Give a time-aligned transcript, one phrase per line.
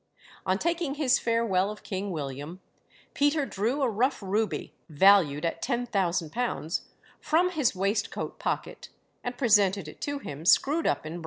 [0.47, 2.59] On taking his farewell of King William,
[3.13, 6.81] Peter drew a rough ruby, valued at £10,000,
[7.19, 8.89] from his waistcoat pocket,
[9.23, 11.19] and presented it to him screwed up in brown paper.